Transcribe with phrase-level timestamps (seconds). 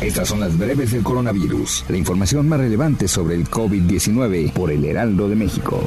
[0.00, 4.84] Estas son las breves del coronavirus, la información más relevante sobre el COVID-19 por el
[4.84, 5.82] Heraldo de México.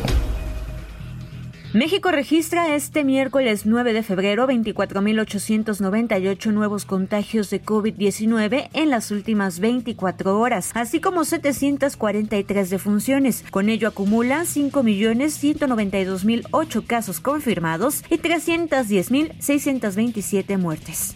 [1.72, 9.60] México registra este miércoles 9 de febrero 24.898 nuevos contagios de COVID-19 en las últimas
[9.60, 13.46] 24 horas, así como 743 defunciones.
[13.52, 21.16] Con ello acumula 5.192.008 casos confirmados y 310.627 muertes.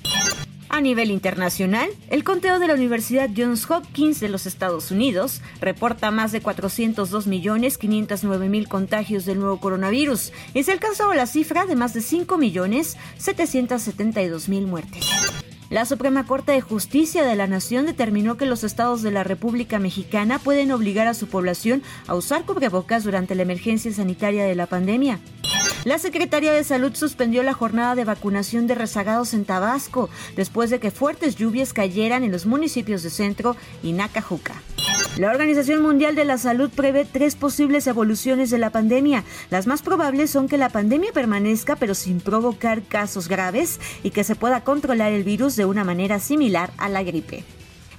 [0.73, 6.09] A nivel internacional, el conteo de la Universidad Johns Hopkins de los Estados Unidos reporta
[6.09, 11.99] más de 402.509.000 contagios del nuevo coronavirus y se alcanzó la cifra de más de
[11.99, 15.05] 5.772.000 muertes.
[15.69, 19.77] La Suprema Corte de Justicia de la Nación determinó que los estados de la República
[19.77, 24.65] Mexicana pueden obligar a su población a usar cubrebocas durante la emergencia sanitaria de la
[24.65, 25.19] pandemia.
[25.85, 30.79] La Secretaría de Salud suspendió la jornada de vacunación de rezagados en Tabasco después de
[30.79, 34.53] que fuertes lluvias cayeran en los municipios de Centro y Nacajuca.
[35.17, 39.25] La Organización Mundial de la Salud prevé tres posibles evoluciones de la pandemia.
[39.49, 44.23] Las más probables son que la pandemia permanezca pero sin provocar casos graves y que
[44.23, 47.43] se pueda controlar el virus de una manera similar a la gripe.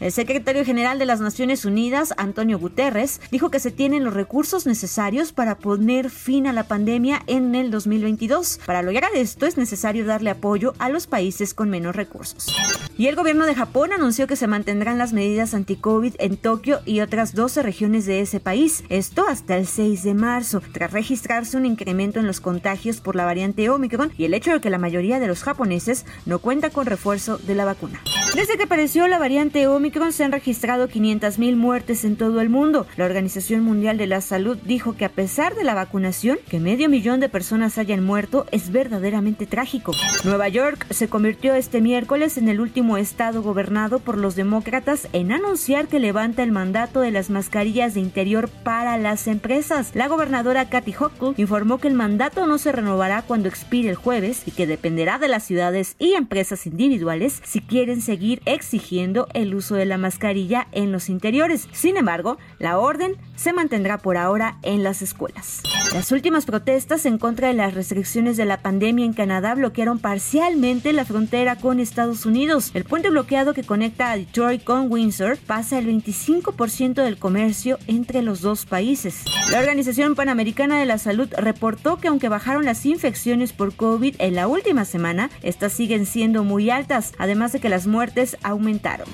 [0.00, 4.66] El secretario general de las Naciones Unidas, Antonio Guterres, dijo que se tienen los recursos
[4.66, 8.60] necesarios para poner fin a la pandemia en el 2022.
[8.66, 12.54] Para lograr esto es necesario darle apoyo a los países con menos recursos.
[12.98, 17.00] Y el gobierno de Japón anunció que se mantendrán las medidas anti-COVID en Tokio y
[17.00, 21.66] otras 12 regiones de ese país, esto hasta el 6 de marzo, tras registrarse un
[21.66, 25.20] incremento en los contagios por la variante Omicron y el hecho de que la mayoría
[25.20, 28.00] de los japoneses no cuenta con refuerzo de la vacuna.
[28.34, 32.86] Desde que apareció la variante Omicron se han registrado 500.000 muertes en todo el mundo.
[32.96, 36.88] La Organización Mundial de la Salud dijo que a pesar de la vacunación, que medio
[36.88, 39.92] millón de personas hayan muerto es verdaderamente trágico.
[40.24, 45.32] Nueva York se convirtió este miércoles en el último estado gobernado por los demócratas en
[45.32, 49.90] anunciar que levanta el mandato de las mascarillas de interior para las empresas.
[49.94, 54.44] La gobernadora Kathy Hochul informó que el mandato no se renovará cuando expire el jueves
[54.46, 59.73] y que dependerá de las ciudades y empresas individuales si quieren seguir exigiendo el uso
[59.76, 61.68] de la mascarilla en los interiores.
[61.72, 65.62] Sin embargo, la orden se mantendrá por ahora en las escuelas.
[65.92, 70.92] Las últimas protestas en contra de las restricciones de la pandemia en Canadá bloquearon parcialmente
[70.92, 72.70] la frontera con Estados Unidos.
[72.74, 78.22] El puente bloqueado que conecta a Detroit con Windsor pasa el 25% del comercio entre
[78.22, 79.24] los dos países.
[79.50, 84.34] La Organización Panamericana de la Salud reportó que aunque bajaron las infecciones por COVID en
[84.34, 89.06] la última semana, estas siguen siendo muy altas, además de que las muertes aumentaron.